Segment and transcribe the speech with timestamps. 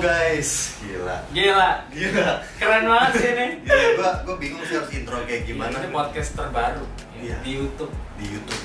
[0.00, 2.30] guys, gila, Gila, gila.
[2.56, 3.46] keren banget sih ini.
[3.62, 6.84] Gila, gua, gua bingung sih harus intro kayak gimana Ini podcast terbaru
[7.14, 7.36] Iya.
[7.40, 7.92] di YouTube.
[8.16, 8.64] di YouTube.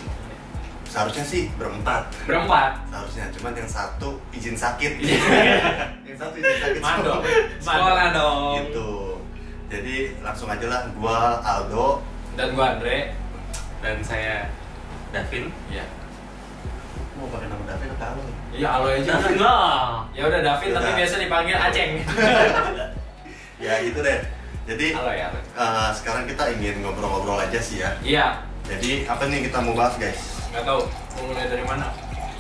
[0.86, 2.80] Seharusnya sih berempat, Berempat.
[2.88, 3.28] seharusnya.
[3.32, 4.96] Cuman yang satu izin sakit.
[5.04, 5.20] Iya.
[6.06, 6.80] yang satu izin sakit.
[6.80, 7.14] Mando.
[7.60, 8.56] Sekolah dong.
[8.64, 8.90] Gitu.
[9.68, 12.00] Jadi langsung aja lah, gua Aldo.
[12.34, 13.12] Dan gua Andre.
[13.80, 14.48] Dan saya
[15.12, 15.52] Davin.
[15.68, 15.84] Ya.
[17.14, 18.24] Mau pakai nama Davin atau Aldo?
[18.56, 19.20] Iya, halo aja.
[19.20, 20.08] Davin lah.
[20.16, 20.96] Ya udah David tapi Udah.
[20.96, 21.92] biasa dipanggil Aceng.
[23.56, 24.20] Ya gitu deh.
[24.68, 25.32] Jadi halo ya.
[25.32, 25.40] halo.
[25.40, 27.96] eh, sekarang kita ingin ngobrol-ngobrol aja sih ya.
[28.04, 28.28] Iya,
[28.68, 30.44] Jadi apa nih kita mau bahas guys?
[30.52, 31.88] nggak tahu mau mulai dari mana.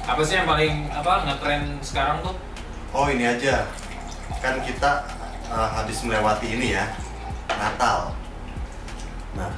[0.04, 2.36] Apa sih yang paling apa ngetren sekarang tuh?
[2.92, 3.64] Oh ini aja,
[4.44, 5.08] kan kita
[5.48, 6.84] uh, habis melewati ini ya,
[7.56, 8.12] Natal.
[9.36, 9.52] Nah,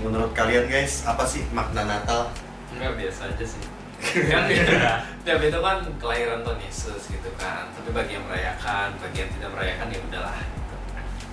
[0.00, 2.28] menurut kalian guys, apa sih makna Natal?
[2.76, 3.60] Enggak biasa aja sih.
[4.22, 4.42] Kan
[5.24, 7.66] tiap itu kan kelahiran Tuhan Yesus gitu kan.
[7.74, 10.36] Tapi bagi yang merayakan, bagi yang tidak merayakan ya udahlah.
[10.38, 10.74] Gitu.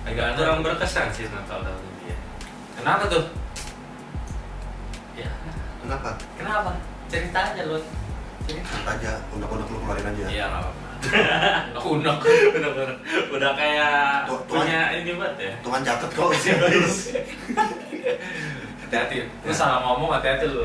[0.02, 2.18] Agak kurang berkesan sih Natal tahun ini ya.
[2.80, 3.24] Kenapa tuh?
[5.14, 5.30] Ya.
[5.84, 6.10] Kenapa?
[6.34, 6.70] Kenapa?
[7.06, 7.78] Cerita aja lu.
[8.48, 8.74] Cerita.
[8.88, 10.24] Aja, unek-unek lu keluarin aja.
[10.26, 10.82] Iya nggak apa-apa.
[11.92, 12.18] Unek-unek.
[12.56, 12.86] udah, udah,
[13.34, 14.54] udah kayak Tuh, tuh.
[14.58, 15.52] punya ini banget ya.
[15.62, 16.96] Tuhan catet kok sih guys.
[18.86, 19.16] Hati-hati.
[19.44, 20.64] Lu salah ngomong hati-hati lu.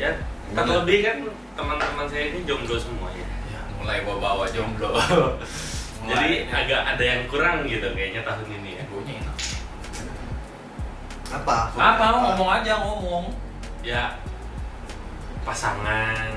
[0.00, 0.16] Ya,
[0.52, 1.16] terlebih kan
[1.54, 3.26] teman-teman saya ini jomblo semua ya.
[3.50, 4.94] Ya, mulai gua bawa jomblo.
[6.00, 6.64] Jadi Mulai.
[6.64, 8.82] agak ada yang kurang gitu kayaknya tahun ini ya.
[8.88, 9.36] Egonya enak.
[11.30, 11.56] Apa?
[11.76, 12.04] Apa?
[12.16, 13.24] Ngomong aja ngomong.
[13.84, 14.16] Ya
[15.44, 16.32] pasangan.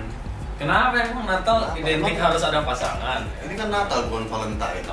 [0.60, 1.80] Kenapa emang Natal Kenapa?
[1.80, 3.22] identik Emang- harus ada pasangan?
[3.44, 4.86] Ini kan Natal bukan Valentine.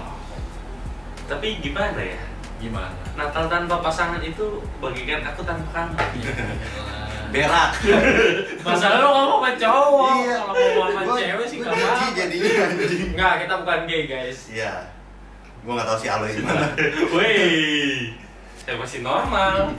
[1.31, 2.23] Tapi gimana ya?
[2.59, 2.91] Gimana?
[3.15, 5.99] Natal tanpa pasangan itu bagikan aku tanpa kamu.
[7.31, 7.71] Berak.
[8.67, 10.13] Masalah lu ngomong sama cowok.
[10.21, 10.37] Iya.
[10.37, 12.07] Kalau ngomong sama Gua- cewek sih gak apa.
[12.13, 12.65] jadinya.
[13.11, 14.39] Enggak, kita bukan gay guys.
[14.49, 14.75] Iya.
[15.61, 16.67] Gua nggak tahu sih Aloy gimana.
[17.15, 18.17] Wih,
[18.57, 19.77] saya masih normal.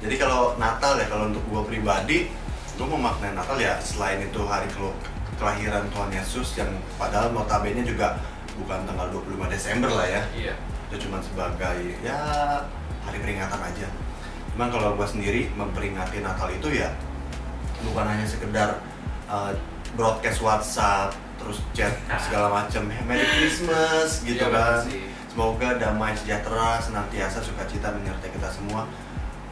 [0.00, 2.32] Jadi kalau Natal ya kalau untuk gua pribadi,
[2.74, 4.96] gua memaknai Natal ya selain itu hari kelu-
[5.36, 8.16] kelahiran Tuhan Yesus yang padahal notabene juga
[8.56, 10.22] bukan tanggal 25 Desember lah ya.
[10.32, 10.54] Iya.
[10.88, 12.18] Itu cuma sebagai ya
[13.00, 13.88] hari peringatan aja.
[14.60, 16.92] Cuman kalau gua sendiri memperingati Natal itu ya
[17.80, 18.76] bukan hanya sekedar
[19.24, 19.56] uh,
[19.96, 21.88] broadcast WhatsApp terus chat
[22.20, 24.84] segala macam Merry Christmas gitu Iya, kan.
[24.84, 25.00] sih.
[25.32, 28.84] Semoga damai sejahtera senantiasa sukacita menyertai kita semua.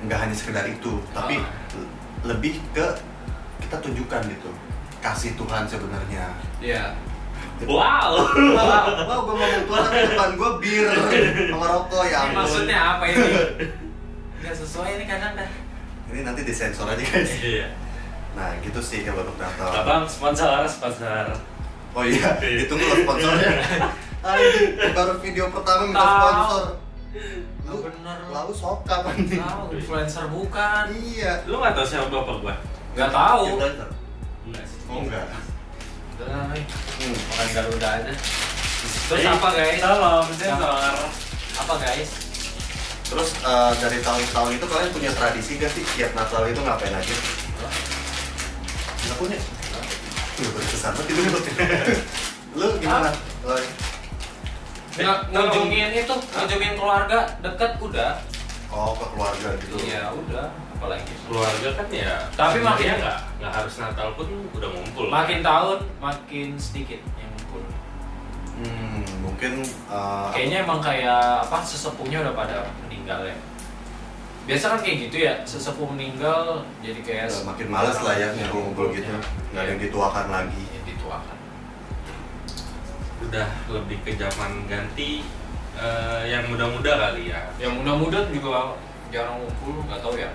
[0.05, 1.49] Enggak hanya sekedar itu, tapi Ah.
[1.73, 1.89] l-
[2.29, 2.85] lebih ke
[3.65, 4.53] kita tunjukkan gitu
[5.01, 6.37] kasih Tuhan sebenarnya.
[6.61, 6.93] Iya.
[7.65, 8.29] Wow.
[8.53, 10.87] Wah, wah gue ngomong Tuhan tapi depan gue bir
[11.49, 13.25] sama rokok ya maksudnya apa ini?
[14.49, 15.51] Enggak sesuai ini kadang dah.
[16.09, 17.37] Ini nanti disensor aja guys.
[17.37, 17.69] Iya.
[18.33, 19.69] Nah gitu sih kalau untuk Natal.
[19.77, 21.37] Abang sponsor, sponsor.
[21.93, 23.61] Oh iya, ditunggu loh sponsornya.
[24.25, 26.65] Anjing, baru video pertama minta sponsor.
[27.69, 28.29] Lu bener lu.
[28.33, 29.37] lalu sokap anjing.
[29.37, 30.97] Tahu influencer bukan.
[30.97, 31.45] Iya.
[31.45, 32.57] Lu nggak tahu siapa bapak gua?
[32.97, 33.45] Enggak tahu.
[33.53, 33.89] Influencer?
[34.49, 34.81] Enggak sih.
[34.89, 35.29] Oh enggak.
[36.17, 36.63] Udah Ray.
[36.65, 37.17] Hmm.
[37.21, 38.13] Makan Garuda aja.
[39.13, 39.77] Terus apa guys?
[39.77, 40.97] Tolong, sensor.
[41.53, 42.28] Apa guys?
[43.09, 46.61] Terus eh, dari tahun ke tahun itu kalian punya tradisi gak sih tiap Natal itu
[46.61, 47.15] ngapain aja?
[49.07, 49.39] Nggak punya.
[50.39, 51.41] Lu berkesan banget itu lu.
[52.59, 53.09] Lu gimana?
[53.49, 53.65] Loy?
[54.99, 58.13] Nggak ngunjungin itu, ngunjungin keluarga deket udah.
[58.69, 59.75] Oh ke keluarga gitu.
[59.81, 61.13] Iya udah, apalagi.
[61.25, 62.15] Keluarga kan ya.
[62.37, 65.09] Tapi makin- nggak nggak harus Natal pun udah ngumpul.
[65.09, 67.63] Makin tahun makin sedikit yang ngumpul.
[68.59, 72.67] Hmm, mungkin eh, Kayaknya emang kayak apa sesepuhnya udah pada
[73.09, 73.37] meninggal ya.
[74.49, 78.93] Biasa kan kayak gitu ya, sesepuh meninggal jadi kayak eh, makin males lah ya ngumpul-ngumpul
[78.93, 79.09] gitu.
[79.53, 80.65] Nggak ada yang dituakan lagi.
[80.73, 81.37] Ya, dituakan.
[83.29, 85.25] Udah lebih ke zaman ganti
[85.77, 87.49] eh, yang muda-muda kali ya.
[87.57, 88.77] Yang muda-muda juga
[89.09, 90.33] jarang ngumpul, nggak tahu ya.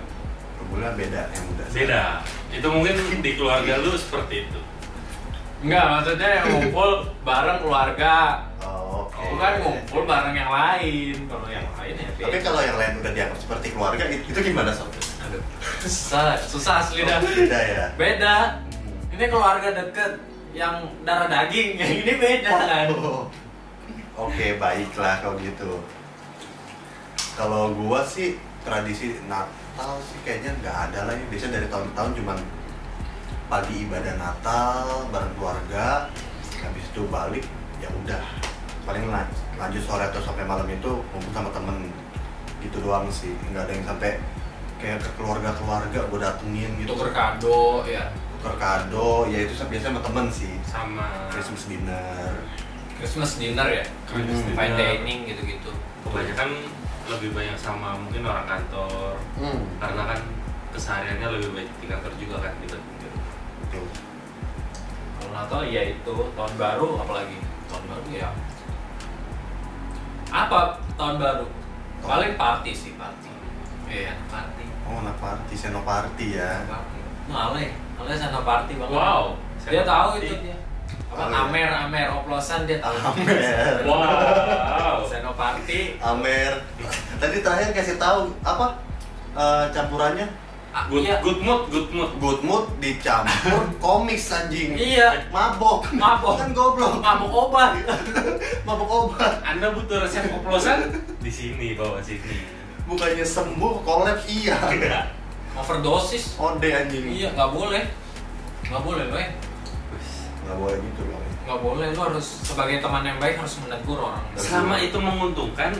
[0.61, 1.63] Kemudian beda yang muda.
[1.73, 2.03] Beda.
[2.53, 4.61] Itu mungkin di keluarga lu seperti itu.
[5.65, 6.89] Enggak, maksudnya yang ngumpul
[7.25, 8.45] bareng keluarga.
[8.61, 9.25] Oh, oke.
[9.25, 11.15] Bukan ngumpul bareng yang lain.
[11.25, 12.47] Kalau yang lain ya Tapi beda.
[12.47, 14.87] kalau yang lain udah dianggap seperti keluarga, itu, gimana sob?
[15.27, 15.43] Aduh,
[15.83, 17.19] susah, susah asli dah.
[17.19, 17.85] Beda ya.
[17.99, 18.35] Beda.
[19.11, 20.23] Ini keluarga deket
[20.55, 22.87] yang darah daging, yang ini beda kan.
[22.95, 23.27] Oh.
[24.15, 25.83] Oke, baiklah kalau gitu.
[27.33, 31.25] Kalau gua sih tradisi Natal sih kayaknya nggak ada lah ya.
[31.27, 32.37] Biasanya dari tahun ke tahun cuman
[33.49, 36.07] pagi ibadah Natal bareng keluarga,
[36.61, 37.45] habis itu balik
[37.81, 38.23] ya udah.
[38.85, 41.89] Paling lan- lanjut sore atau sampai malam itu ngumpul sama temen
[42.63, 43.35] gitu doang sih.
[43.51, 44.11] Nggak ada yang sampai
[44.79, 46.95] kayak ke keluarga-keluarga gue datengin gitu.
[46.95, 48.11] Tuker kado ya.
[48.39, 50.53] Tuker kado, ya itu biasanya sama temen sih.
[50.63, 52.31] sama Christmas dinner.
[52.93, 54.55] Christmas dinner ya Christmas Hmm.
[54.55, 54.91] fine dinner.
[54.95, 55.71] dining gitu-gitu
[56.07, 56.49] kebanyakan
[57.03, 59.59] lebih banyak sama mungkin orang kantor Hmm.
[59.75, 60.19] karena kan
[60.71, 62.53] kesehariannya lebih banyak di kantor juga kan.
[62.63, 63.85] Betul.
[65.19, 67.37] kalau Natal ya itu tahun baru apalagi
[67.67, 68.29] tahun baru ya
[70.31, 70.59] apa
[70.95, 71.45] tahun baru
[72.03, 73.29] paling party sih party
[73.87, 76.67] iya party Oh, anak party, senoparty ya.
[76.67, 80.57] party nah Ale Ale sana party banget Wow, dia sana tahu itu dia
[81.07, 81.45] apa Oh, iya.
[81.45, 83.85] amer amer oplosan dia tahu Amer.
[83.85, 85.05] Wow.
[85.05, 86.51] Seno party Amer.
[87.15, 88.73] Tadi terakhir kasih tahu apa
[89.33, 90.25] eh, campurannya?
[90.73, 91.21] Ah, Good, iya.
[91.21, 92.11] good mood, good mood.
[92.17, 94.73] Good mood dicampur komiks anjing.
[94.73, 95.85] iya Mabok.
[95.93, 96.35] Mabok.
[96.35, 96.97] Kan goblok.
[96.99, 97.77] mabuk obat
[98.67, 99.39] Mabok obat.
[99.41, 100.89] Anda butuh resep oplosan
[101.19, 102.41] di sini bawa sini.
[102.83, 104.57] Bukannya sembuh, kolaps iya.
[105.53, 107.05] overdosis Ode anjing.
[107.07, 107.83] iya nggak boleh
[108.65, 109.21] nggak boleh loh
[110.43, 111.19] Nggak boleh gitu loh.
[111.45, 115.71] nggak boleh lu harus sebagai teman yang baik harus menegur orang Selama itu menguntungkan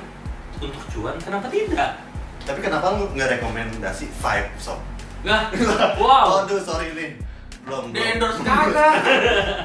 [0.56, 2.00] untuk cuan, kenapa tidak?
[2.44, 4.80] Tapi kenapa lu nggak rekomendasi vibe sob?
[5.28, 5.48] lah
[5.95, 7.16] wow Aduh, sorry nih.
[7.63, 8.94] Belum, di endorse kagak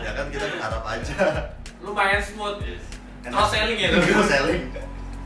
[0.06, 1.18] ya kan kita berharap aja.
[1.82, 2.62] lumayan smooth
[3.26, 3.34] Enak.
[3.34, 4.62] cross selling ya Cross selling.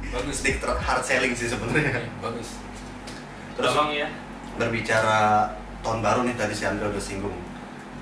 [0.08, 2.00] bagus Stick hard selling sih sebenarnya.
[2.18, 2.56] bagus
[3.52, 4.08] Terus Tolong ya.
[4.56, 5.52] berbicara
[5.84, 7.36] tahun baru nih tadi si Andra udah singgung.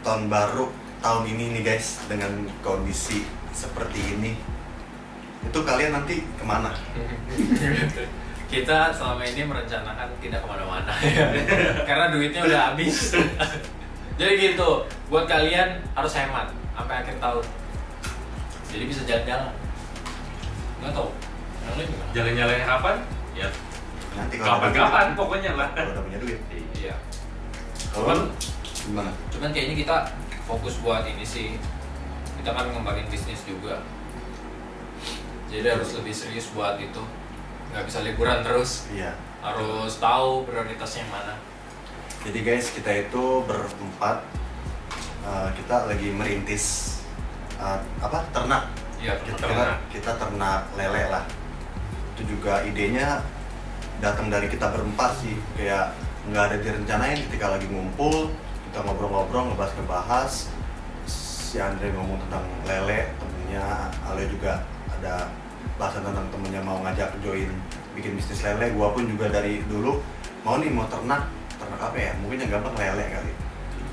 [0.07, 0.71] Tahun baru
[1.03, 2.31] tahun ini nih guys dengan
[2.63, 4.39] kondisi seperti ini.
[5.43, 6.71] Itu kalian nanti ke mana?
[8.51, 10.91] kita selama ini merencanakan tidak ke mana-mana.
[11.89, 13.15] Karena duitnya udah habis.
[14.19, 17.45] Jadi gitu buat kalian harus hemat sampai akhir tahun.
[18.75, 19.55] Jadi bisa jalan-jalan.
[20.83, 21.09] Nggak tahu?
[22.11, 22.97] Jalan-jalan kapan?
[23.39, 23.49] Ya,
[24.19, 25.71] Nanti kapan-kapan pokoknya lah.
[25.73, 26.41] Kalau udah punya duit.
[26.75, 26.99] iya.
[27.95, 28.19] Kalau Cuman,
[28.91, 29.11] gimana?
[29.31, 29.97] cuman kayaknya kita
[30.45, 31.55] fokus buat ini sih.
[32.43, 33.79] Kita kan ngembangin bisnis juga.
[35.47, 37.03] Jadi harus lebih serius buat itu
[37.71, 38.87] nggak bisa liburan terus.
[38.91, 39.15] Iya.
[39.41, 41.33] harus tahu prioritasnya mana.
[42.29, 44.21] Jadi guys kita itu berempat
[45.25, 46.99] eh, kita lagi merintis
[47.57, 48.69] eh, apa ternak.
[49.01, 49.81] Iya kita Ternak.
[49.89, 51.25] kita ternak lele lah.
[52.13, 53.25] Itu juga idenya
[54.05, 55.33] datang dari kita berempat sih.
[55.57, 55.97] Kayak
[56.29, 58.29] nggak ada direncanain ketika lagi ngumpul
[58.69, 60.53] kita ngobrol-ngobrol ngebahas-ngebahas
[61.09, 64.63] si Andre ngomong tentang lele temennya Ale juga
[65.01, 65.33] ada
[65.81, 67.51] bahasan tentang temennya mau ngajak join
[67.97, 69.99] bikin bisnis lele gua pun juga dari dulu
[70.47, 71.29] mau nih mau ternak
[71.61, 72.13] ternak apa ya?
[72.25, 73.33] Mungkin yang gampang lele kali.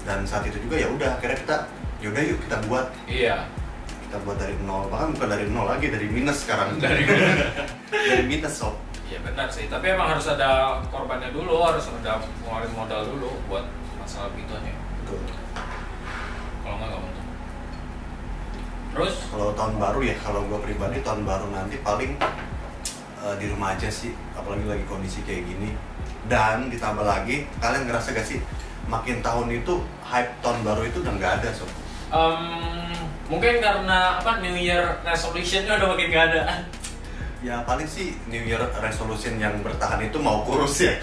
[0.08, 1.58] Dan saat itu juga ya udah akhirnya kita
[2.00, 2.86] yaudah yuk kita buat.
[3.06, 3.44] Iya.
[4.08, 6.78] Kita buat dari nol bahkan bukan dari nol lagi dari minus sekarang.
[6.84, 7.04] Dari
[8.08, 8.76] dari minus sob.
[9.08, 13.64] Iya benar sih, tapi emang harus ada korbannya dulu, harus ada ngeluarin modal dulu buat
[14.04, 14.76] masalah begituan ya.
[15.04, 15.20] Betul.
[16.60, 17.28] Kalau nggak nggak untung.
[18.98, 19.30] Terus?
[19.30, 22.18] Kalau tahun baru ya kalau gue pribadi tahun baru nanti paling
[23.22, 25.70] eh, di rumah aja sih apalagi lagi kondisi kayak gini.
[26.26, 28.42] Dan ditambah lagi kalian ngerasa gak sih
[28.90, 31.70] makin tahun itu hype tahun baru itu udah nggak ada sob?
[32.10, 32.42] Em,
[33.30, 36.44] mungkin karena apa New Year resolutionnya udah makin gak ada.
[37.46, 40.98] ya paling sih New Year resolution yang bertahan itu mau kurus ya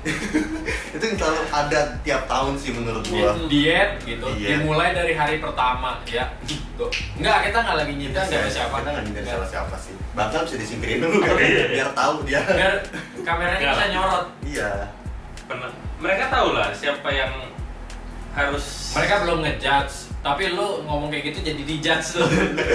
[0.94, 4.58] itu yang selalu ada tiap tahun sih menurut gua Diet gitu, Diet.
[4.58, 6.24] dimulai dari hari pertama ya.
[6.42, 6.84] Gitu.
[7.14, 8.74] Enggak, kita nggak lagi nyita siapa siapa.
[8.76, 11.36] kita nggak nyindir siapa siapa sih bakal bisa disingkirin dulu kan
[11.76, 12.74] biar tahu dia Biar
[13.20, 13.74] kameranya Nggak.
[13.74, 14.26] bisa nyorot.
[14.42, 14.70] iya
[15.44, 15.70] Pernah.
[15.98, 17.32] Mereka tahu lah siapa yang
[18.30, 18.64] harus
[18.94, 22.26] Mereka belum ngejudge, tapi lu ngomong kayak gitu jadi dijudge tuh.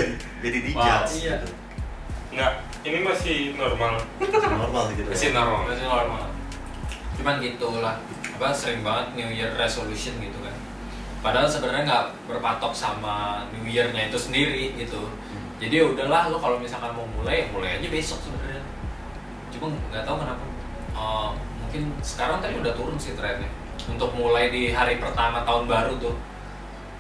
[0.44, 0.68] jadi Wow.
[0.68, 1.36] dijudge Iya.
[1.36, 1.48] gitu.
[2.32, 2.52] Nggak,
[2.84, 3.96] ini masih normal.
[4.52, 5.34] normal sih gitu Masih ya.
[5.34, 5.60] normal.
[5.66, 6.24] masih normal
[7.20, 7.98] cuman gitu lah
[8.36, 10.56] apa sering banget New Year resolution gitu kan.
[11.24, 15.10] Padahal sebenarnya nggak berpatok sama New Year-nya itu sendiri gitu.
[15.58, 18.62] Jadi ya udahlah lo kalau misalkan mau mulai ya mulai aja besok sebenarnya.
[19.56, 20.44] Cuma nggak tahu kenapa.
[20.96, 21.30] Eh,
[21.64, 23.48] mungkin sekarang tadi udah turun sih trennya
[23.88, 26.16] untuk mulai di hari pertama tahun baru tuh.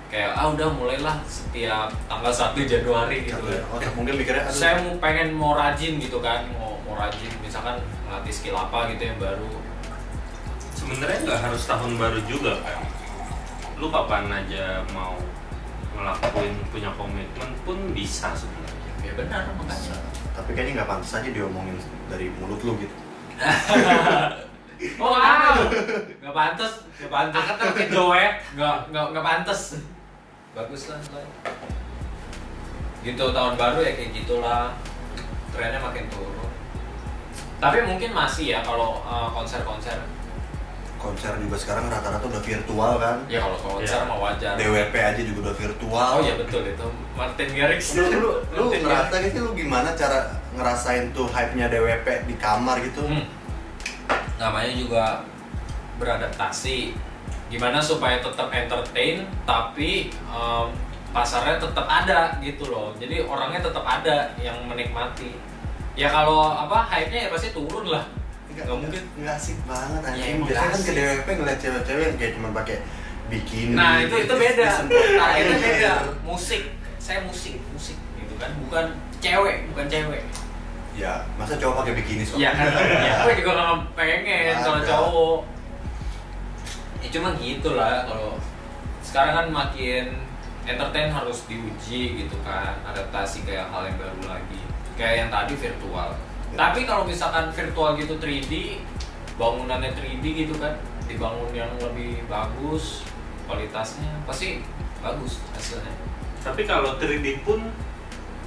[0.07, 3.59] Kayak ah udah mulailah setiap tanggal 1 Januari gitu ya?
[3.59, 3.61] ya.
[3.67, 7.27] Oh, mungkin mikirnya aduh, saya mau pengen mau rajin gitu kan mau mau rajin.
[7.43, 9.74] Misalkan ngelatih skill apa gitu yang baru
[10.85, 12.85] Sebenarnya nggak harus tahun baru juga kan.
[13.81, 15.17] Lu kapan aja mau
[15.97, 18.93] ngelakuin punya komitmen pun bisa sebenarnya.
[19.01, 19.97] ya benar makanya.
[20.37, 21.73] Tapi kayaknya nggak pantas aja diomongin
[22.05, 22.95] dari mulut lu gitu.
[25.01, 25.55] Oh ah.
[26.21, 27.43] Nggak pantas nggak pantas.
[27.49, 29.81] Kata pakai nggak nggak nggak pantas.
[30.53, 31.01] Bagus lah
[33.05, 34.77] gitu tahun baru ya kayak gitulah.
[35.49, 36.49] Trennya makin turun.
[37.57, 39.97] Tapi mungkin masih ya kalau uh, konser-konser
[41.05, 43.17] konser juga sekarang rata-rata udah virtual kan?
[43.29, 44.09] Ya kalau konser Iya.
[44.09, 44.53] mah wajar.
[44.57, 46.09] DWP aja juga udah virtual.
[46.11, 47.81] Oh iya betul itu Martin Garrix.
[47.93, 50.19] Lu lu lu ngerasa gitu lu gimana cara
[50.51, 53.05] ngerasain tuh hype-nya DWP di kamar gitu?
[53.05, 53.23] Hmm.
[54.35, 55.03] namanya juga
[55.95, 56.91] beradaptasi.
[57.47, 60.67] Gimana supaya tetap entertain tapi em,
[61.09, 62.91] pasarnya tetap ada gitu loh.
[62.97, 65.31] Jadi orangnya tetap ada yang menikmati.
[65.95, 68.03] Ya kalau apa hype-nya ya pasti turun lah
[68.57, 69.03] nggak mungkin.
[69.19, 70.33] nggak asik banget Ya, anjing.
[70.33, 72.77] emang biasanya kan ke DWP ngeliat cewek-cewek yang kayak cuma pakai
[73.25, 74.69] bikini nah itu itu beda.
[75.17, 75.93] Nah itu beda.
[76.21, 76.63] Musik.
[76.95, 78.49] Saya musik musik gitu kan.
[78.61, 78.85] Bukan
[79.19, 80.23] cewek bukan cewek.
[80.95, 82.71] Ya masa cowok pakai bikini sob ya kan?
[83.07, 85.39] Ya gue juga nggak pengen kalau cowok.
[87.03, 88.39] Ya cuma gitu lah kalau
[89.01, 90.05] sekarang kan makin
[90.65, 94.61] entertain harus diuji gitu kan adaptasi kayak hal yang baru lagi.
[94.95, 96.09] Kayak yang tadi virtual.
[96.09, 96.19] Ya.
[96.55, 98.79] Tapi kalau misalkan virtual gitu 3D
[99.35, 103.03] bangunannya 3D gitu kan dibangun yang lebih bagus
[103.45, 104.63] kualitasnya pasti
[105.03, 105.93] bagus hasilnya
[106.41, 107.59] Tapi kalau 3D pun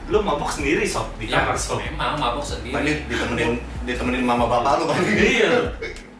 [0.08, 1.76] lu mabok sendiri sob di ya kamar sob.
[1.84, 3.52] memang mabok Tadi sendiri ditemenin
[3.84, 5.52] ditemenin mama bapak lu kan Iya.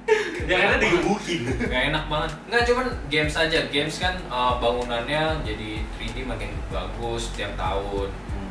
[0.49, 1.41] Yang ada digebukin.
[1.69, 2.31] Gak enak banget.
[2.49, 3.61] Nggak cuman games aja.
[3.69, 8.09] Games kan uh, bangunannya jadi 3D makin bagus tiap tahun.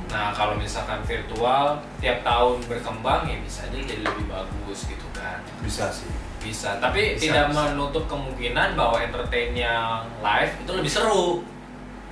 [0.08, 1.66] Nah kalau misalkan virtual
[1.98, 5.44] tiap tahun berkembang ya bisa aja jadi lebih bagus gitu kan.
[5.60, 6.80] bisa sih Bisa.
[6.80, 7.60] Tapi Bisa, tidak bisa.
[7.68, 11.44] menutup kemungkinan bahwa entertain yang live itu lebih seru.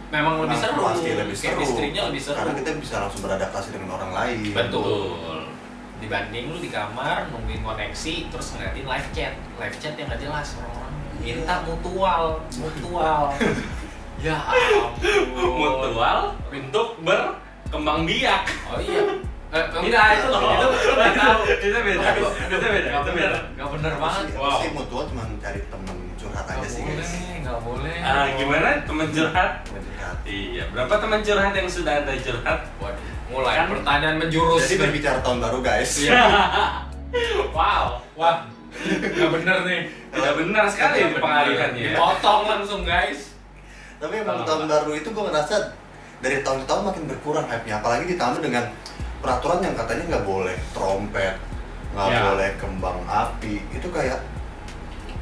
[0.05, 0.81] Memang lebih Nah, seru.
[0.83, 2.35] pasti lebih seru Chemistry-nya lebih seru.
[2.35, 5.47] karena kita bisa langsung beradaptasi dengan orang lain Betul.
[5.95, 10.47] Dibanding lu di kamar nungguin koneksi terus ngeliatin live chat, live chat yang gak jelas
[10.59, 12.23] orang-orang minta mutual,
[12.59, 13.21] mutual.
[14.25, 14.91] ya ampun.
[15.55, 16.87] Mutual untuk
[17.75, 18.41] berkembang biak.
[18.65, 19.03] Oh iya.
[19.51, 21.39] Eh, enggak itu itu itu nggak tahu.
[21.45, 22.07] Itu beda.
[22.15, 22.87] Itu beda.
[22.87, 23.39] Nggak Itu bener, beda.
[23.53, 24.23] nggak bener banget.
[24.25, 24.57] Sih, Wow.
[24.57, 27.95] sih mutual cuma cari temen curhat aja sih boleh, guys nggak boleh.
[28.01, 29.51] Ah, gimana teman curhat?
[29.61, 30.17] Temen curhat.
[30.25, 32.59] Iya, berapa teman curhat yang sudah ada curhat?
[32.77, 34.59] Waduh, mulai Kan- pertanyaan menjurus.
[34.61, 36.19] jadi berbicara tahun baru guys Iya.
[37.55, 38.37] wow, wah,
[38.73, 39.81] nggak bener nih.
[40.09, 41.91] Tidak benar sekali pengalihannya ya.
[41.93, 43.35] Dipotong langsung guys.
[43.95, 45.55] tapi emang tahun baru itu gue ngerasa
[46.19, 48.65] dari tahun ke tahun makin berkurang hype-nya apalagi ditambah dengan
[49.19, 51.35] peraturan yang katanya nggak boleh trompet
[51.91, 52.19] nggak Ya.
[52.27, 54.19] boleh kembang api itu kayak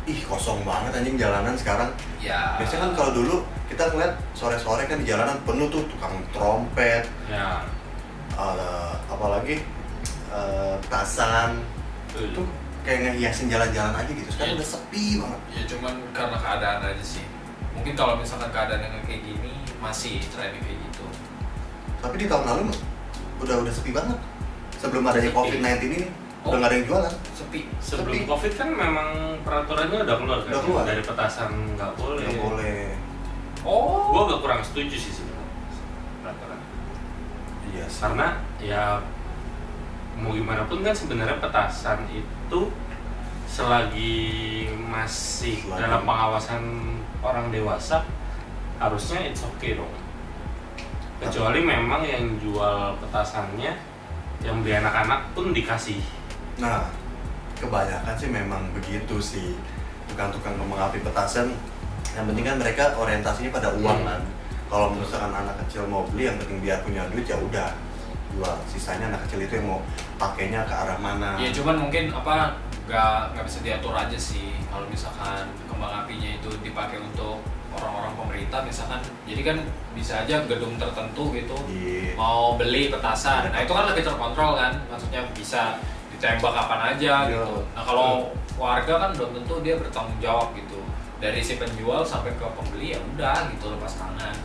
[0.03, 2.57] ih kosong banget anjing jalanan sekarang Ya.
[2.57, 3.35] biasanya kan kalau dulu
[3.69, 7.62] kita ngeliat sore-sore kan di jalanan penuh tuh tukang trompet Ya.
[8.33, 9.62] eh, apalagi
[10.29, 11.62] eh, tasan
[12.12, 12.41] itu
[12.83, 14.57] kayak ngehiasin jalan-jalan aja gitu sekarang Iya.
[14.59, 17.23] udah sepi banget Ya cuman karena keadaan aja sih.
[17.73, 19.53] Mungkin kalau misalkan keadaan yang kayak gini
[19.84, 21.04] masih trennya kayak gitu.
[22.00, 22.72] tapi di tahun lalu
[23.38, 24.16] udah udah sepi banget
[24.74, 25.38] sebelum adanya Sepi.
[25.38, 26.00] covid-19 ini
[26.40, 26.50] Oh.
[26.50, 27.60] udah nggak ada yang jualan Sepi.
[27.80, 29.10] Sebelum Tapi- covid kan memang
[29.42, 30.50] peraturannya udah keluar kan?
[30.50, 30.84] Udah keluar.
[30.84, 32.20] Dari petasan nggak boleh.
[32.22, 32.80] nggak boleh
[33.63, 34.12] Oh.
[34.12, 35.48] Gua agak kurang setuju sih sebenarnya
[36.20, 36.60] peraturan.
[37.70, 38.00] iya sih.
[38.02, 38.28] Karena
[38.60, 38.84] ya
[40.13, 42.60] mau gimana pun kan sebenarnya petasan itu
[43.46, 44.16] selagi
[44.84, 46.63] masih Selagi- dalam pengawasan
[47.22, 48.04] orang dewasa
[48.84, 49.90] harusnya it's okay dong.
[51.18, 53.72] Kecuali memang yang jual petasannya
[54.44, 56.04] yang beli anak-anak pun dikasih.
[56.54, 56.86] nah
[57.58, 59.58] kebanyakan sih memang begitu sih
[60.06, 61.50] tukang-tukang kembang api petasan
[62.13, 64.06] yang penting kan mereka orientasinya pada uang Hmm.
[64.06, 64.22] kan
[64.70, 67.74] kalau misalkan anak kecil mau beli yang penting biar punya duit ya udah
[68.36, 69.80] jual sisanya anak kecil itu yang mau
[70.20, 72.54] pakainya ke arah mana Ya cuman mungkin apa
[72.86, 77.42] nggak nggak bisa diatur aja sih kalau misalkan kembang apinya itu dipakai untuk
[77.74, 79.01] orang-orang pemerintah misalkan.
[79.25, 79.58] Jadi kan
[79.94, 82.13] bisa aja gedung tertentu gitu Iya.
[82.13, 83.50] mau beli petasan.
[83.50, 84.74] Nah itu kan lebih terkontrol kan.
[84.88, 85.77] Maksudnya bisa
[86.10, 87.32] ditembak kapan aja Iya.
[87.34, 87.58] gitu.
[87.74, 88.10] Nah kalau
[88.56, 90.80] warga kan belum tentu dia bertanggung jawab gitu.
[91.18, 94.36] Dari si penjual sampai ke pembeli ya udah gitu lepas tangan.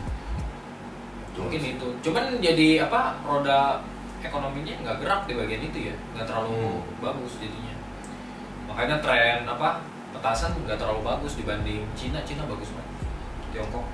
[1.29, 1.45] Betul.
[1.45, 1.87] mungkin itu.
[2.01, 3.79] Cuman jadi apa roda
[4.19, 5.95] ekonominya nggak gerak di bagian itu ya.
[6.13, 6.99] Nggak terlalu Hmm.
[6.99, 7.75] bagus jadinya.
[8.67, 9.79] Makanya tren apa
[10.11, 12.19] petasan nggak terlalu bagus dibanding Cina.
[12.23, 12.88] Cina bagus banget
[13.51, 13.85] Tiongkok.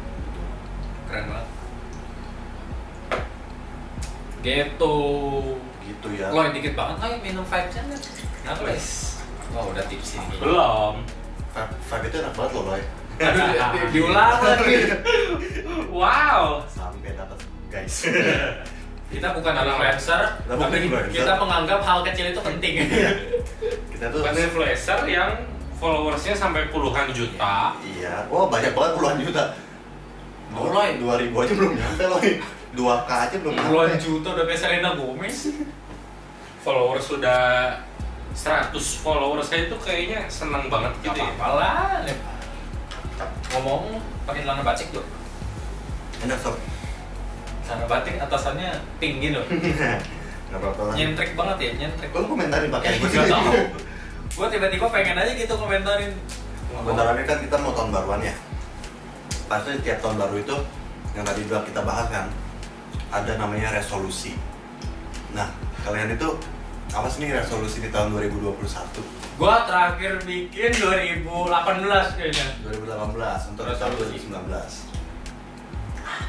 [1.06, 1.48] Keren banget.
[4.42, 4.96] Gitu
[5.82, 6.28] gitu ya.
[6.30, 8.00] Loy dikit banget lah minum five cent kan
[8.44, 9.18] Kenapa guys?
[9.50, 10.36] Wah udah tips ini.
[10.38, 11.02] Belum.
[11.52, 12.84] Vibe, vibe itu enak banget loh di-
[13.16, 14.76] di- diulang lagi.
[15.88, 16.62] Wow.
[16.68, 17.38] sampai dapat
[17.70, 17.96] guys.
[19.06, 21.14] Kita bukan influencer Kita bukan Tapi influencer.
[21.14, 22.74] kita menganggap hal kecil itu penting.
[23.88, 25.30] Kita tuh Bukan influencer yang
[25.76, 27.76] followersnya sampai puluhan juta.
[27.84, 29.44] iya wah banyak banget puluhan juta
[30.56, 30.96] Oh, Loy.
[31.02, 32.40] dua ribu aja belum nyampe Loy
[32.72, 35.52] dua k aja belum Puluhan nyampe juta udah kayak Selena Gomez
[36.64, 37.42] Followers sudah
[38.32, 41.32] 100 followers saya itu kayaknya seneng banget gitu ya.
[41.40, 42.04] apa-apa lah.
[42.04, 42.18] Nih.
[43.52, 43.96] Ngomong
[44.28, 45.06] pakai celana batik tuh.
[46.20, 46.60] enak sob
[47.64, 49.46] Celana batik atasannya tinggi loh.
[50.52, 52.10] nggak apa-apa lah Nyentrik banget ya, nyentrik.
[52.12, 53.44] gue komentarin pakai gue Gak tau.
[54.36, 56.12] Gue tiba-tiba pengen aja gitu komentarin.
[56.76, 58.36] Lagi kan kita mau tahun baruan ya.
[59.48, 60.56] Pasti tiap tahun baru itu
[61.16, 62.28] yang tadi udah kita bahas kan
[63.16, 64.36] ada namanya resolusi.
[65.32, 65.48] Nah,
[65.88, 66.36] kalian itu
[66.92, 68.60] apa sih nih resolusi di tahun 2021?
[69.40, 72.48] Gue terakhir bikin 2018 kayaknya.
[72.68, 74.36] 2018 untuk tahun 2019.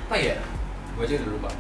[0.07, 0.39] Apa ya?
[0.95, 1.51] Gue aja udah lupa.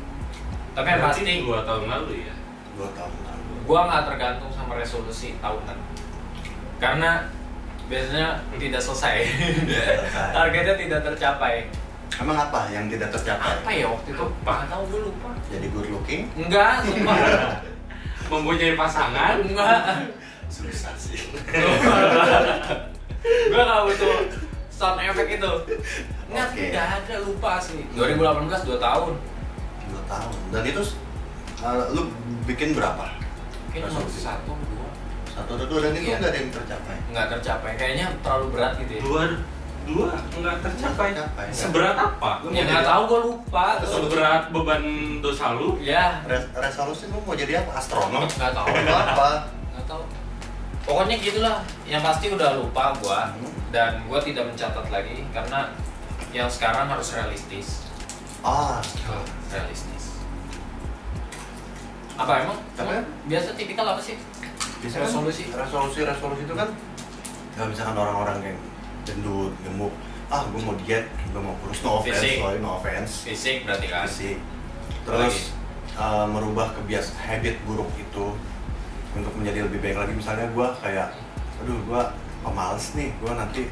[0.79, 2.35] Tapi yang pasti dua tahun lalu ya.
[2.79, 3.35] Dua tahun lalu.
[3.67, 6.06] gue nggak tergantung sama resolusi tahunan.
[6.76, 7.25] Karena
[7.87, 8.28] biasanya
[8.59, 9.16] tidak selesai.
[9.66, 10.30] selesai.
[10.35, 11.54] Targetnya tidak tercapai.
[12.16, 13.61] Emang apa yang tidak tercapai?
[13.61, 14.25] Apa ya waktu itu?
[14.25, 14.54] Apa?
[14.64, 15.30] Nggak tahu gue lupa.
[15.52, 16.23] Jadi good looking?
[16.38, 17.16] Enggak, sumpah.
[18.33, 19.35] Mempunyai pasangan.
[19.45, 19.80] Enggak.
[20.49, 21.18] Susah sih.
[23.26, 24.16] gue gak butuh
[24.71, 25.52] sound effect itu.
[26.30, 26.62] Enggak, Oke.
[26.71, 27.80] tidak ada lupa sih.
[27.92, 29.12] 2018 2 tahun.
[29.87, 30.35] Dua tahun.
[30.54, 30.83] Dan itu
[31.61, 32.02] uh, lu
[32.49, 33.04] bikin berapa?
[33.68, 34.25] Mungkin Resolusi.
[34.25, 34.52] satu.
[35.37, 36.16] Satu atau dua dan itu Iya.
[36.16, 36.97] nggak ada yang tercapai.
[37.07, 37.71] Nggak tercapai.
[37.76, 39.02] Kayaknya terlalu berat gitu ya.
[39.02, 39.23] Dua
[39.87, 41.09] dua nggak tercapai.
[41.12, 41.47] Tercapai.
[41.52, 42.31] Seberat apa?
[42.40, 43.66] Lu Ya nggak tahu gue lupa.
[43.78, 44.83] Seberat beban
[45.21, 45.76] dosa lu?
[45.78, 47.76] Ya, Res- resolusi lu mau jadi apa?
[47.76, 48.25] Astronom?
[48.25, 48.66] nggak tahu.
[48.66, 49.28] Apa?
[49.71, 50.02] nggak tahu
[50.83, 53.50] pokoknya gitulah yang pasti udah lupa gua Hmm.
[53.69, 55.66] dan gua tidak mencatat lagi karena
[56.31, 57.90] yang sekarang harus realistis
[58.38, 58.78] Ah,
[59.49, 60.14] realistis
[62.14, 62.87] apa emang Apa?
[62.88, 64.14] Emang biasa tipikal apa sih
[64.78, 65.45] bisa kan Resolusi.
[65.49, 66.68] resolusi resolusi itu kan
[67.56, 68.59] nggak misalkan orang-orang yang
[69.02, 69.92] gendut gemuk.
[70.26, 72.37] Ah gue mau diet gue mau kurus no offense Fisik.
[72.42, 73.12] sorry no offense.
[73.25, 74.02] Fisik berarti kan?
[74.04, 74.37] Fisik.
[75.06, 75.54] Terus
[75.95, 78.35] uh, merubah kebias habit buruk itu
[79.14, 80.12] untuk menjadi lebih baik lagi.
[80.12, 81.14] Misalnya gue kayak
[81.56, 82.02] aduh gue
[82.42, 83.62] pemalas nih gue nanti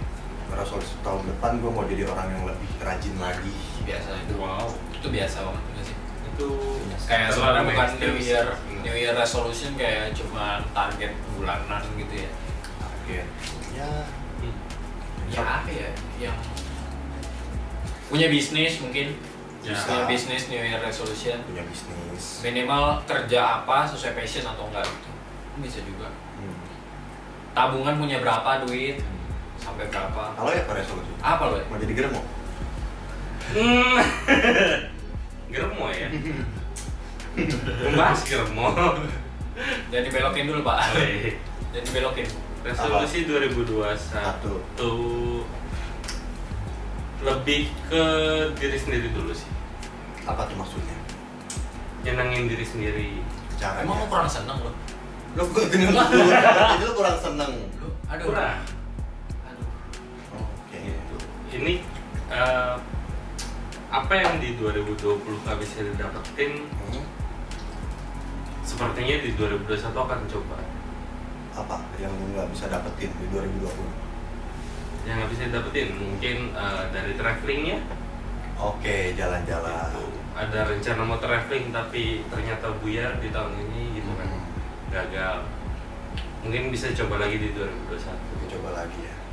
[0.49, 3.53] resolusi tahun depan gue mau jadi orang yang lebih rajin lagi.
[3.83, 4.71] Biasa itu Wow.
[4.95, 5.63] itu biasa banget
[6.35, 8.15] nggak sih Itu kayak sebenarnya bukan New.
[8.19, 8.47] Year
[8.83, 9.15] New Year.
[9.15, 12.31] Resolution kayak cuma target bulanan gitu ya.
[12.81, 13.27] Target.
[13.75, 13.93] Ya.
[14.43, 14.55] Hmm.
[15.31, 15.91] ya apa ya?
[16.21, 16.37] Yang
[18.11, 19.17] punya bisnis mungkin.
[19.65, 19.73] Ya.
[19.81, 21.41] punya bisnis New Year resolution.
[21.49, 22.45] Punya bisnis.
[22.45, 25.11] Minimal kerja apa sesuai passion atau enggak gitu.
[25.63, 26.11] Bisa juga.
[26.11, 26.59] Hmm.
[27.55, 29.01] tabungan punya berapa duit?
[29.57, 30.35] Sampai berapa?
[30.37, 31.13] Kalau ya resolusi?
[31.23, 31.65] Apa lo ya?
[31.71, 32.21] mau jadi geremo
[33.55, 34.01] Hmm.
[35.55, 36.09] Germo ya.
[37.85, 38.75] Membahas germo.
[39.87, 41.39] dan dibelokin dulu pak Oke.
[41.71, 42.27] dan dibelokin
[42.61, 44.53] Resolusi 2021 Satu.
[47.21, 48.05] lebih ke
[48.55, 49.47] diri sendiri dulu sih.
[50.25, 50.97] apa tuh maksudnya
[52.03, 53.11] Nyenengin diri sendiri.
[53.55, 54.73] caranya emang lo kurang seneng lo
[55.45, 55.65] gue
[56.75, 58.59] itu lu kurang seneng Lu- aduh Kurang.
[59.45, 59.67] aduh
[60.35, 61.17] oke Gitu.
[61.55, 61.75] Ini
[62.29, 62.75] eh,
[63.95, 66.67] apa yang di 2020 nggak bisa didapetin?
[66.91, 67.07] Hmm.
[68.65, 70.59] sepertinya di 2021 akan coba.
[71.55, 77.79] Apa yang nggak bisa dapetin di 2020 yang nggak bisa didapetin mungkin eh, dari travelingnya
[78.59, 79.93] oke jalan-jalan.
[79.95, 80.07] Gitu.
[80.35, 84.27] ada rencana mau traveling tapi ternyata buyar di tahun ini gitu kan.
[84.27, 84.45] Hmm.
[84.91, 85.39] gagal.
[86.43, 89.24] Mungkin bisa coba lagi di 2021 Kita coba lagi ya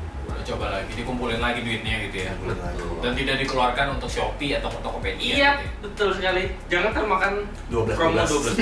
[0.41, 2.31] coba lagi dikumpulin lagi duitnya gitu ya.
[2.37, 2.83] Lagi.
[2.99, 5.77] dan tidak dikeluarkan untuk Shopee atau untuk Tokopedia iya gitu ya.
[5.81, 6.43] betul sekali.
[6.67, 7.33] Jangan termakan
[7.67, 8.59] 12 promo 12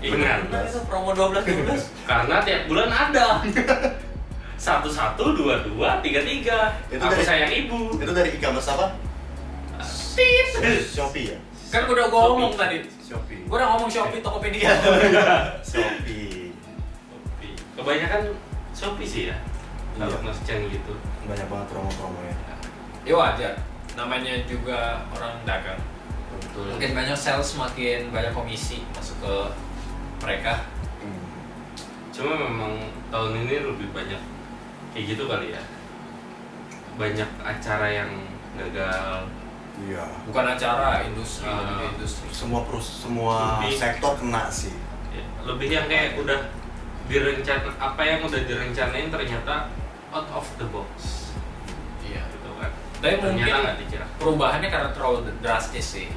[0.00, 0.38] 12 benar.
[0.44, 0.62] Benar.
[0.64, 3.26] Itu promo 12 12 karena tiap bulan ada.
[4.54, 8.00] Satu satu dua dua tiga tiga Itu aku dari- sayang ibu.
[8.00, 8.96] itu dari e-commerce apa?
[10.14, 10.48] Tit.
[10.86, 11.38] Shopee ya?
[11.68, 12.80] Kan udah gua ngomong tadi.
[12.98, 13.44] Shopee.
[13.44, 15.12] Gua udah ngomong Shopee Tokopedia Shopee.
[15.60, 16.48] Shopee.
[17.74, 18.22] kebanyakan
[18.72, 19.36] Shopee sih ya
[19.94, 20.32] kalau Iya.
[20.34, 20.92] nge gitu.
[21.24, 22.36] Banyak banget promo-promo ya.
[23.04, 23.52] Ya wajar.
[23.94, 25.78] Namanya juga orang dagang.
[26.34, 26.66] Betul.
[26.74, 29.34] Mungkin banyak sales makin banyak komisi masuk ke
[30.22, 30.66] mereka.
[30.98, 31.20] Hmm.
[32.14, 32.72] cuma memang
[33.10, 34.22] tahun ini lebih banyak
[34.94, 35.62] kayak gitu kali ya.
[36.94, 38.10] Banyak acara yang
[38.54, 39.26] gagal.
[39.82, 40.06] Iya.
[40.30, 42.28] Bukan acara industri lebih ke industri.
[42.30, 43.74] Semua perus semua Lebih.
[43.74, 44.70] sektor kena sih.
[45.10, 46.40] Ya, lebih yang kayak udah
[47.10, 49.68] direncana apa yang udah direncanain ternyata
[50.14, 51.26] out of the box.
[52.06, 52.22] Iya.
[52.30, 52.70] Gitu kan.
[53.02, 56.08] Tapi ternyata mungkin perubahannya karena terlalu drastis sih.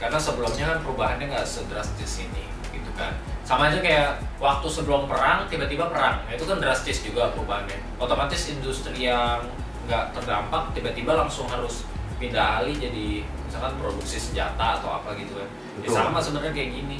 [0.00, 3.12] Karena sebelumnya kan perubahannya nggak sedrastis ini gitu kan.
[3.44, 6.24] Sama aja kayak waktu sebelum perang tiba-tiba perang.
[6.24, 7.78] Nah, itu kan drastis juga perubahannya.
[8.00, 9.44] Otomatis industri yang
[9.86, 11.84] nggak terdampak tiba-tiba langsung harus
[12.16, 15.48] pindah alih jadi misalkan produksi senjata atau apa gitu kan.
[15.84, 16.98] Ya sama sebenarnya kayak gini.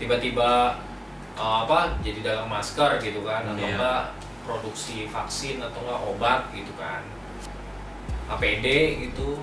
[0.00, 0.80] Tiba-tiba
[1.38, 3.74] eh, apa jadi dagang masker gitu kan atau Iya.
[3.78, 4.02] enggak
[4.44, 7.02] produksi vaksin atau enggak obat gitu kan.
[8.28, 8.66] APD
[9.08, 9.40] gitu.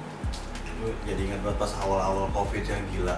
[1.05, 3.17] Jadi ingat banget pas awal-awal covid yang gila.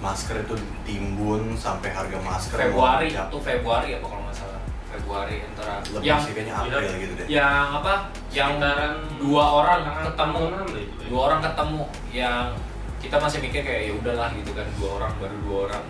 [0.00, 4.60] Masker itu ditimbun sampai harga masker Februari itu Februari apa kalau nggak salah?
[4.92, 7.26] Februari antara lebih yang sih kayaknya April gitu deh.
[7.28, 7.94] Yang apa?
[8.28, 10.44] Yang Sekitaran dua orang ketemu.
[11.08, 11.84] dua orang ketemu.
[12.12, 12.46] Yang
[13.00, 14.66] kita masih mikir kayak ya udahlah gitu kan.
[14.76, 15.84] Dua orang baru dua orang.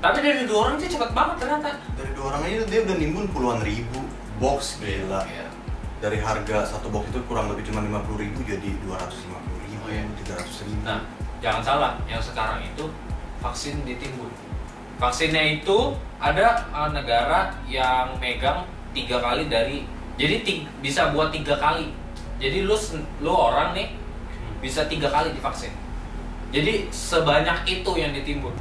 [0.00, 1.70] Tapi dari dua orang itu cepet banget ternyata.
[1.96, 4.00] Dari dua orang aja dia udah nimbun puluhan ribu
[4.40, 5.46] box gila Iya.
[6.00, 9.38] dari harga satu box itu kurang lebih cuma lima puluh ribu jadi dua ratus lima
[9.44, 10.04] puluh ribu Oh, iya.
[10.24, 11.00] tiga ratus ribu Nah,
[11.44, 12.84] jangan salah, yang sekarang itu
[13.40, 14.28] vaksin ditimbun.
[15.00, 19.88] Vaksinnya itu ada uh, negara yang megang tiga kali dari,
[20.20, 21.88] jadi ti- bisa buat tiga kali.
[22.36, 22.76] Jadi lu
[23.24, 23.96] lu orang nih
[24.60, 25.72] bisa tiga kali divaksin.
[26.52, 28.52] Jadi sebanyak itu yang ditimbun.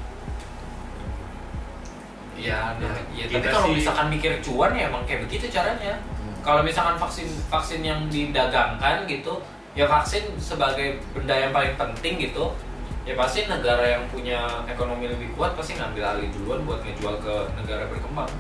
[2.39, 2.71] Ya,
[3.12, 5.99] ya, tapi kalau sih- misalkan mikir cuan ya emang kayak begitu caranya.
[6.15, 6.32] Hmm.
[6.39, 9.43] Kalau misalkan vaksin vaksin yang didagangkan gitu,
[9.75, 12.56] ya vaksin sebagai benda yang paling penting gitu,
[13.04, 17.36] ya pasti negara yang punya ekonomi lebih kuat pasti ngambil alih duluan buat ngejual ke
[17.60, 18.32] negara berkembang.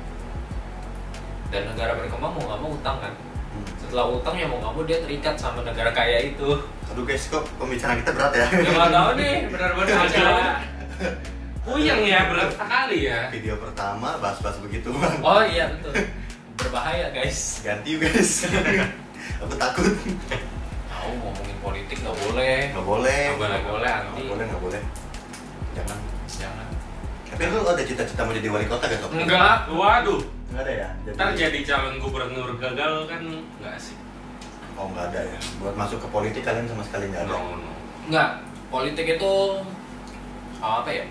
[1.51, 3.11] Dan negara berkembang mau nggak mau utang kan.
[3.11, 3.65] Hmm.
[3.83, 6.55] Setelah utang ya mau nggak mau dia terikat sama negara kaya itu.
[6.89, 9.97] aduh guys kok pembicaraan kita berat ya Ya nggak tahu nih, benar-benar.
[11.69, 13.29] Puyeng ya berat sekali ya.
[13.29, 14.89] video pertama bahas-bahas begitu
[15.21, 15.93] Oh iya betul.
[16.55, 17.61] Berbahaya guys.
[17.61, 18.49] ganti guys
[19.39, 19.85] aku takut
[20.89, 22.57] Tahu ngomongin politik nggak boleh.
[22.69, 24.81] nggak boleh Nggak boleh, Nggak boleh nggak boleh
[25.71, 26.67] jangan Jangan.
[27.29, 28.99] tapi lu ada cita-cita mau jadi wali kota gak?
[29.07, 29.57] Enggak.
[29.69, 33.21] Waduh, nggak ada ya ntar jadi calon gubernur gagal kan
[33.61, 33.95] nggak sih?
[34.73, 37.71] oh nggak ada ya buat masuk ke politik kalian sama sekali nggak ada No, no.
[38.07, 38.29] Enggak,
[38.67, 39.33] politik itu
[40.57, 41.05] apa ya?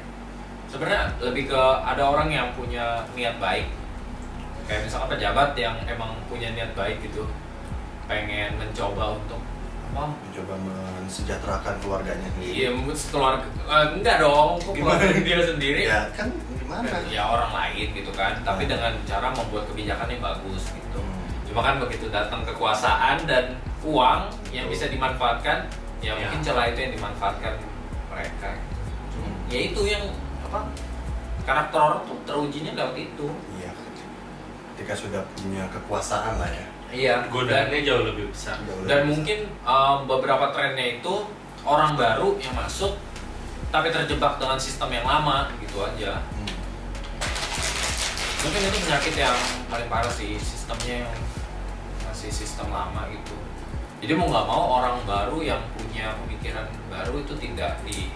[0.68, 3.66] Sebenarnya lebih ke ada orang yang punya niat baik.
[4.68, 7.24] Kayak misalkan pejabat yang emang punya niat baik gitu.
[8.04, 9.40] Pengen mencoba untuk
[9.88, 10.12] apa?
[10.12, 10.54] mencoba
[11.00, 15.00] mensejahterakan keluarganya sendiri Iya, mungkin keluarga eh, enggak dong, kok Gimana?
[15.00, 15.83] keluarga dia sendiri.
[15.88, 16.28] ya kan
[16.61, 18.72] gimana Ya orang lain gitu kan, tapi Hmm.
[18.76, 21.00] dengan cara membuat kebijakan yang bagus gitu.
[21.00, 21.24] Hmm.
[21.48, 25.64] Cuma kan begitu datang kekuasaan dan uang yang bisa dimanfaatkan,
[26.04, 26.20] ya, Ya.
[26.20, 27.54] mungkin celah itu yang dimanfaatkan
[28.12, 28.50] mereka.
[29.16, 29.35] Hmm.
[29.48, 30.04] Ya itu yang
[30.48, 30.61] apa?
[31.44, 33.28] Karakter orang tuh terujinya lewat itu.
[33.61, 33.72] iya
[34.78, 37.28] ketika sudah punya kekuasaan lah ya Iya.
[37.28, 38.56] Dan, Godaannya jauh lebih besar.
[38.64, 39.08] Jauh lebih dan besar.
[39.12, 41.14] mungkin um, beberapa trennya itu
[41.66, 42.96] orang baru yang masuk
[43.68, 46.24] tapi terjebak dengan sistem yang lama gitu aja.
[46.32, 46.54] Hmm.
[48.40, 49.37] Mungkin itu penyakit yang
[49.68, 51.12] paling parah sih sistemnya yang
[52.08, 53.37] masih sistem lama gitu.
[53.98, 58.08] Jadi mau nggak mau orang baru yang punya pemikiran baru itu tidak di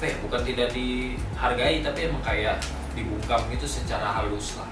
[0.00, 2.56] apa ya bukan tidak dihargai tapi emang kayak
[2.96, 4.64] dibungkam gitu secara halus lah.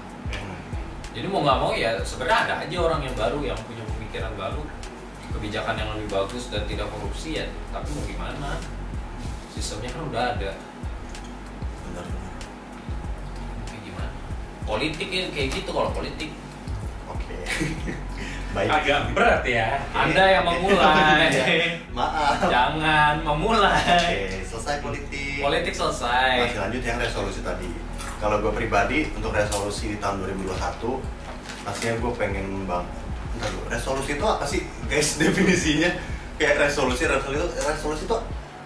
[1.13, 4.65] Jadi mau nggak mau ya sebenarnya ada aja orang yang baru yang punya pemikiran baru,
[5.37, 7.45] kebijakan yang lebih bagus dan tidak korupsi ya.
[7.69, 8.57] Tapi mau gimana?
[9.53, 10.51] Sistemnya kan udah ada.
[11.85, 12.33] benar benar
[13.69, 14.11] Kayak gimana?
[14.65, 16.33] Politik ya kayak gitu kalau politik.
[17.05, 17.37] oke
[18.49, 19.77] baik Agak berat ya.
[19.91, 21.29] Anda yang memulai.
[21.97, 23.77] maaf Jangan memulai.
[23.77, 26.33] oke selesai politik Politik selesai.
[26.43, 27.69] masih lanjut yang resolusi tadi
[28.17, 30.51] kalau gue pribadi untuk resolusi di tahun 2021
[31.61, 32.85] pastinya gue pengen bang
[33.31, 35.89] Ntar dulu, resolusi itu apa sih guys definisinya
[36.35, 38.17] kayak resolusi resolusi itu resolusi itu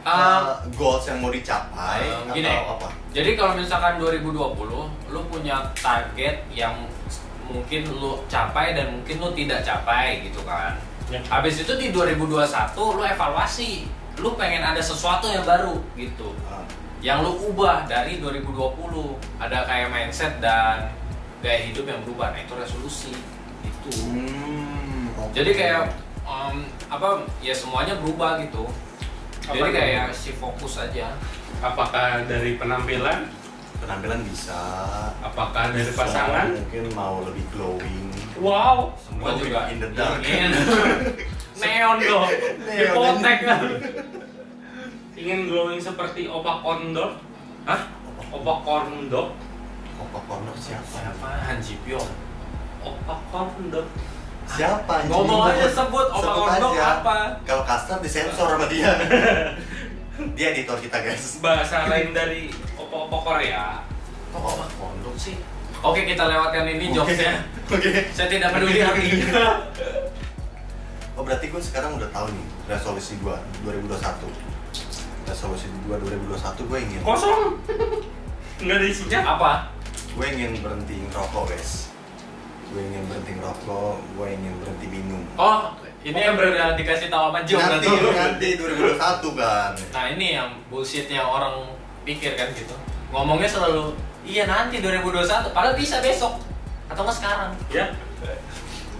[0.03, 0.59] Ah.
[0.59, 2.51] uh, goals yang mau dicapai Um, atau gini.
[2.51, 4.35] apa Jadi kalau misalkan 2020
[5.07, 6.75] lu punya target yang
[7.53, 10.73] mungkin lu capai dan mungkin lu tidak capai gitu kan.
[11.07, 11.21] Ya.
[11.29, 12.41] Habis itu di 2021
[12.97, 13.85] lu evaluasi,
[14.17, 16.33] lu pengen ada sesuatu yang baru gitu.
[16.49, 16.65] Ah,
[17.03, 19.13] Yang lu ubah dari 2020.
[19.37, 20.89] Ada kayak mindset dan
[21.43, 22.33] gaya hidup yang berubah.
[22.33, 23.13] Nah, itu resolusi.
[23.61, 23.91] Itu.
[24.09, 25.31] hmm.
[25.35, 28.65] Jadi kayak um, apa ya semuanya berubah gitu.
[29.43, 30.15] Jadi Apa kayak itu?
[30.15, 31.13] si fokus aja.
[31.59, 33.27] Apakah dari penampilan?
[33.83, 34.59] Penampilan bisa
[35.19, 36.47] Apakah dari bisa pasangan?
[36.51, 38.91] mungkin mau lebih glowing Wow.
[38.97, 40.19] Semua Glowing juga in the dark.
[41.61, 42.29] neon Neon.
[42.65, 43.61] dipotek kan
[45.13, 47.21] Ingin glowing seperti Opa Kondor?
[47.63, 47.81] Hah?
[48.33, 49.37] Opa Kondor?
[49.95, 52.09] Opa Corner siapa siapa Han Ji Pyong
[52.81, 53.85] Opa Kondor.
[54.43, 56.99] siapa ngomong aja sebut Opa aja.
[56.99, 57.15] apa
[57.45, 58.91] kalau kasar disensor sama dia
[60.35, 62.49] dia editor kita guys Bahasa lain dari
[62.93, 63.81] Opa-Opa Korea.
[64.29, 65.33] kok Opa Kondok sih
[65.79, 66.95] oke kita lewatkan ini Oke.
[66.95, 67.33] jokesnya
[67.67, 69.29] oke saya tidak peduli artinya
[71.17, 74.29] oh berarti gue sekarang udah tahu nih resolusi gue 2021
[75.25, 77.41] resolusi gue 2021 gue ingin Kosong.
[78.59, 79.19] Enggak ada isinya.
[79.27, 79.51] apa
[80.13, 81.89] gue ingin berhenti ngerokok guys
[82.69, 87.41] gue ingin berhenti ngerokok gue ingin berhenti minum Oh, ini yang udah dikasih tahu sama
[87.41, 88.13] Jo nanti berarti.
[88.13, 88.47] nanti
[88.93, 92.75] 2021 kan Nah ini yang bullshitnya orang pikir kan gitu.
[93.09, 96.39] Ngomongnya selalu Iya nanti 2021 Padahal bisa besok
[96.87, 97.51] Atau nggak sekarang.
[97.67, 97.91] Ya.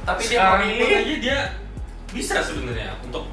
[0.03, 1.39] Tapi dia sekarang memilih ini aja dia
[2.11, 3.25] bisa sebenarnya untuk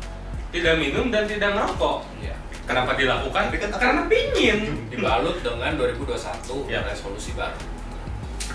[0.50, 2.34] tidak minum dan tidak merokok Iya.
[2.64, 3.50] kenapa dilakukan?
[3.50, 4.58] Kan- karena pingin.
[4.88, 6.80] Dibalut dengan 2021 Ya.
[6.82, 7.58] resolusi baru.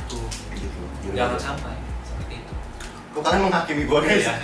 [0.08, 0.80] Tuh gitu.
[1.12, 2.54] Jangan sampai seperti itu.
[3.12, 4.24] Kok kalian menghakimi gue guys?
[4.24, 4.36] Iya.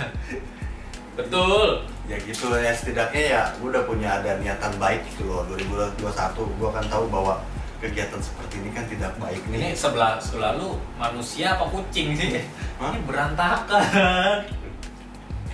[1.12, 1.68] Betul
[2.10, 5.46] ya gitu ya setidaknya ya gue udah punya ada niatan baik gitu loh.
[5.46, 6.02] 2021
[6.58, 7.34] gue akan tahu bahwa
[7.78, 12.42] kegiatan seperti ini kan tidak baik Ini nih sebelah sebelah lu manusia apa kucing sih?
[12.78, 12.94] Hah?
[12.94, 14.36] Ini berantakan.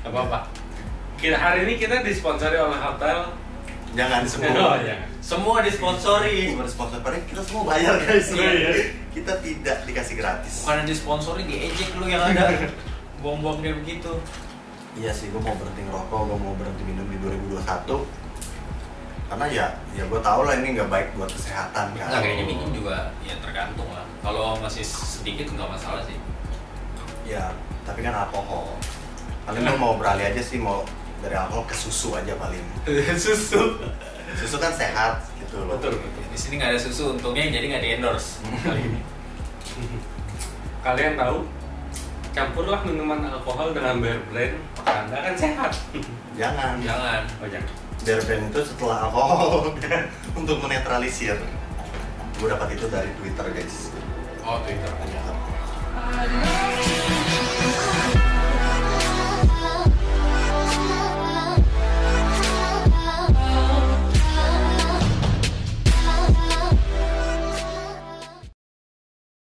[0.09, 0.39] Apa apa
[1.19, 3.35] kita hari ini kita disponsori oleh hotel.
[3.97, 4.97] Jangan semua oh, ya.
[5.19, 6.55] Semua disponsori.
[6.55, 8.31] Semua sponsor padahal kita semua bayar guys.
[8.31, 8.71] Oh, iya.
[9.11, 10.63] kita tidak dikasih gratis.
[10.63, 12.55] Bukan disponsori, diejek lu yang ada.
[13.25, 14.15] Buang-buang dia begitu
[14.99, 18.03] iya sih gue mau berhenti ngerokok gue mau berhenti minum di 2021
[19.29, 22.09] karena ya ya gue tau lah ini nggak baik buat kesehatan kan.
[22.09, 24.01] Nah kayaknya minum juga ya tergantung lah.
[24.25, 26.17] Kalau masih sedikit nggak masalah sih.
[27.29, 27.53] Ya
[27.85, 28.81] tapi kan alkohol.
[29.45, 30.81] Paling gue mau beralih aja sih mau
[31.21, 32.65] dari alkohol ke susu aja paling.
[33.25, 33.85] Susu.
[34.33, 35.77] Susu kan sehat gitu loh.
[35.77, 36.25] Betul betul.
[36.33, 38.41] Di sini nggak ada susu, untungnya jadi nggak di endorse.
[38.65, 39.01] Kali ini.
[40.81, 41.45] Kalian tahu
[42.39, 45.75] campurlah minuman alkohol dengan beer brand maka anda akan sehat.
[46.39, 46.79] Jangan.
[46.79, 47.27] Jangan.
[47.43, 47.67] Oh, jangan.
[48.07, 50.07] Beer brand itu setelah alkohol kan?
[50.39, 51.35] untuk menetralisir.
[52.39, 53.91] Gue dapat itu dari twitter guys.
[54.47, 55.35] Oh twitter, twitter.